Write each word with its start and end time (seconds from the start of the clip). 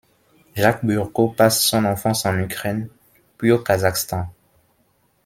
Jacques 0.55 0.83
Burko 0.83 1.27
passe 1.29 1.61
son 1.63 1.85
enfance 1.85 2.25
en 2.25 2.39
Ukraine 2.39 2.89
puis 3.37 3.51
au 3.51 3.59
Kazakhstan. 3.59 4.33